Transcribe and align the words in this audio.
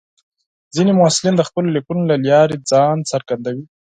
ځینې 0.75 0.91
محصلین 0.99 1.35
د 1.37 1.41
خپلو 1.49 1.67
لیکنو 1.77 2.01
له 2.11 2.15
لارې 2.27 2.55
ځان 2.71 2.97
څرګندوي. 3.11 3.63